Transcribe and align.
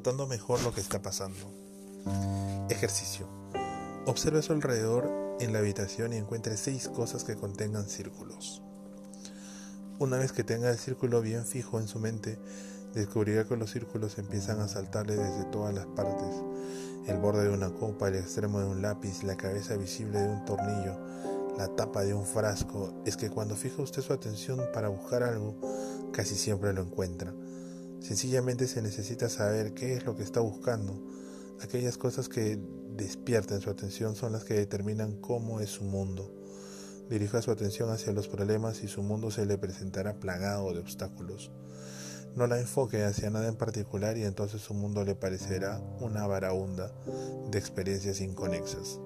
Notando 0.00 0.26
mejor 0.26 0.62
lo 0.62 0.72
que 0.72 0.80
está 0.80 1.02
pasando. 1.02 1.52
Ejercicio. 2.70 3.28
Observe 4.06 4.40
su 4.40 4.54
alrededor 4.54 5.36
en 5.40 5.52
la 5.52 5.58
habitación 5.58 6.14
y 6.14 6.16
encuentre 6.16 6.56
seis 6.56 6.88
cosas 6.88 7.22
que 7.22 7.36
contengan 7.36 7.86
círculos. 7.86 8.62
Una 9.98 10.16
vez 10.16 10.32
que 10.32 10.42
tenga 10.42 10.70
el 10.70 10.78
círculo 10.78 11.20
bien 11.20 11.44
fijo 11.44 11.78
en 11.78 11.86
su 11.86 11.98
mente, 11.98 12.38
descubrirá 12.94 13.44
que 13.44 13.58
los 13.58 13.72
círculos 13.72 14.16
empiezan 14.16 14.60
a 14.60 14.68
saltarle 14.68 15.16
desde 15.16 15.44
todas 15.52 15.74
las 15.74 15.84
partes. 15.84 16.34
El 17.06 17.18
borde 17.18 17.42
de 17.42 17.54
una 17.54 17.68
copa, 17.68 18.08
el 18.08 18.14
extremo 18.14 18.58
de 18.58 18.68
un 18.68 18.80
lápiz, 18.80 19.22
la 19.22 19.36
cabeza 19.36 19.76
visible 19.76 20.18
de 20.18 20.30
un 20.30 20.46
tornillo, 20.46 20.98
la 21.58 21.68
tapa 21.76 22.04
de 22.04 22.14
un 22.14 22.24
frasco. 22.24 22.94
Es 23.04 23.18
que 23.18 23.28
cuando 23.28 23.54
fija 23.54 23.82
usted 23.82 24.00
su 24.00 24.14
atención 24.14 24.62
para 24.72 24.88
buscar 24.88 25.22
algo, 25.22 25.56
casi 26.10 26.36
siempre 26.36 26.72
lo 26.72 26.80
encuentra. 26.80 27.34
Sencillamente 28.00 28.66
se 28.66 28.80
necesita 28.80 29.28
saber 29.28 29.74
qué 29.74 29.94
es 29.94 30.04
lo 30.04 30.16
que 30.16 30.22
está 30.22 30.40
buscando. 30.40 30.98
Aquellas 31.62 31.98
cosas 31.98 32.28
que 32.30 32.58
despierten 32.96 33.60
su 33.60 33.68
atención 33.68 34.16
son 34.16 34.32
las 34.32 34.44
que 34.44 34.54
determinan 34.54 35.20
cómo 35.20 35.60
es 35.60 35.68
su 35.68 35.84
mundo. 35.84 36.34
Dirija 37.10 37.42
su 37.42 37.50
atención 37.50 37.90
hacia 37.90 38.12
los 38.12 38.26
problemas 38.26 38.82
y 38.82 38.88
su 38.88 39.02
mundo 39.02 39.30
se 39.30 39.44
le 39.44 39.58
presentará 39.58 40.14
plagado 40.14 40.72
de 40.72 40.80
obstáculos. 40.80 41.50
No 42.34 42.46
la 42.46 42.58
enfoque 42.58 43.04
hacia 43.04 43.28
nada 43.28 43.48
en 43.48 43.56
particular 43.56 44.16
y 44.16 44.24
entonces 44.24 44.62
su 44.62 44.72
mundo 44.72 45.04
le 45.04 45.14
parecerá 45.14 45.78
una 46.00 46.26
varaunda 46.26 46.92
de 47.50 47.58
experiencias 47.58 48.20
inconexas. 48.20 48.98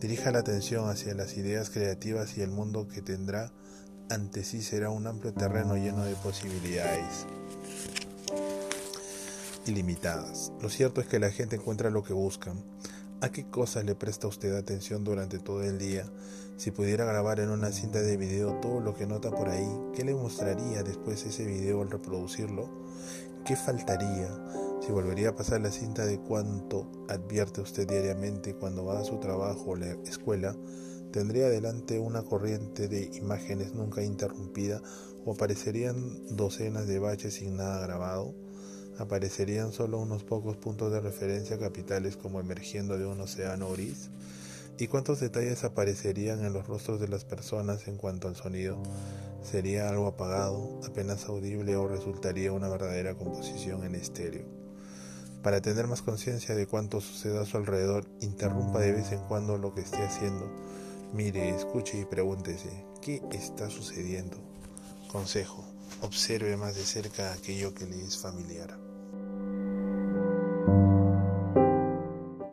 Dirija 0.00 0.30
la 0.30 0.40
atención 0.40 0.88
hacia 0.88 1.14
las 1.14 1.36
ideas 1.36 1.70
creativas 1.70 2.36
y 2.36 2.42
el 2.42 2.50
mundo 2.50 2.86
que 2.86 3.02
tendrá 3.02 3.52
ante 4.10 4.44
sí 4.44 4.62
será 4.62 4.90
un 4.90 5.06
amplio 5.06 5.32
terreno 5.32 5.74
lleno 5.76 6.04
de 6.04 6.14
posibilidades 6.16 7.26
ilimitadas. 9.66 10.52
Lo 10.60 10.68
cierto 10.68 11.00
es 11.00 11.06
que 11.06 11.18
la 11.18 11.30
gente 11.30 11.56
encuentra 11.56 11.90
lo 11.90 12.02
que 12.02 12.12
buscan. 12.12 12.64
¿A 13.20 13.30
qué 13.30 13.48
cosas 13.48 13.84
le 13.84 13.94
presta 13.94 14.26
usted 14.26 14.54
atención 14.56 15.04
durante 15.04 15.38
todo 15.38 15.62
el 15.62 15.78
día? 15.78 16.10
Si 16.56 16.70
pudiera 16.70 17.04
grabar 17.04 17.40
en 17.40 17.50
una 17.50 17.70
cinta 17.70 18.00
de 18.00 18.16
video 18.16 18.58
todo 18.60 18.80
lo 18.80 18.94
que 18.94 19.06
nota 19.06 19.30
por 19.30 19.48
ahí, 19.48 19.68
¿qué 19.94 20.04
le 20.04 20.14
mostraría 20.14 20.82
después 20.82 21.24
ese 21.24 21.44
video 21.44 21.82
al 21.82 21.90
reproducirlo? 21.90 22.68
¿Qué 23.44 23.56
faltaría? 23.56 24.28
Si 24.80 24.90
volvería 24.90 25.30
a 25.30 25.36
pasar 25.36 25.60
la 25.60 25.70
cinta 25.70 26.04
de 26.04 26.18
cuánto 26.18 26.90
advierte 27.08 27.60
usted 27.60 27.86
diariamente 27.86 28.54
cuando 28.54 28.84
va 28.84 28.98
a 28.98 29.04
su 29.04 29.18
trabajo 29.18 29.70
o 29.70 29.76
la 29.76 29.92
escuela, 30.04 30.56
tendría 31.12 31.48
delante 31.48 32.00
una 32.00 32.22
corriente 32.22 32.88
de 32.88 33.04
imágenes 33.14 33.74
nunca 33.74 34.02
interrumpida 34.02 34.82
o 35.24 35.34
aparecerían 35.34 36.36
docenas 36.36 36.88
de 36.88 36.98
baches 36.98 37.34
sin 37.34 37.56
nada 37.56 37.86
grabado 37.86 38.34
aparecerían 39.02 39.72
solo 39.72 39.98
unos 39.98 40.24
pocos 40.24 40.56
puntos 40.56 40.92
de 40.92 41.00
referencia 41.00 41.58
capitales 41.58 42.16
como 42.16 42.40
emergiendo 42.40 42.98
de 42.98 43.06
un 43.06 43.20
océano 43.20 43.70
gris? 43.72 44.10
¿Y 44.78 44.86
cuántos 44.86 45.20
detalles 45.20 45.64
aparecerían 45.64 46.44
en 46.44 46.52
los 46.52 46.66
rostros 46.66 47.00
de 47.00 47.08
las 47.08 47.24
personas 47.24 47.88
en 47.88 47.96
cuanto 47.96 48.28
al 48.28 48.36
sonido? 48.36 48.82
¿Sería 49.42 49.88
algo 49.88 50.06
apagado, 50.06 50.80
apenas 50.88 51.26
audible 51.26 51.76
o 51.76 51.88
resultaría 51.88 52.52
una 52.52 52.68
verdadera 52.68 53.14
composición 53.14 53.84
en 53.84 53.96
estéreo? 53.96 54.46
Para 55.42 55.60
tener 55.60 55.88
más 55.88 56.02
conciencia 56.02 56.54
de 56.54 56.66
cuánto 56.66 57.00
sucede 57.00 57.38
a 57.38 57.44
su 57.44 57.56
alrededor, 57.56 58.06
interrumpa 58.20 58.80
de 58.80 58.92
vez 58.92 59.10
en 59.10 59.20
cuando 59.24 59.58
lo 59.58 59.74
que 59.74 59.80
esté 59.80 60.02
haciendo. 60.02 60.48
Mire, 61.12 61.50
escuche 61.50 61.98
y 61.98 62.04
pregúntese, 62.04 62.86
¿qué 63.02 63.20
está 63.32 63.68
sucediendo? 63.68 64.36
Consejo, 65.10 65.64
observe 66.00 66.56
más 66.56 66.76
de 66.76 66.84
cerca 66.84 67.32
aquello 67.32 67.74
que 67.74 67.86
le 67.86 68.00
es 68.00 68.16
familiar. 68.16 68.91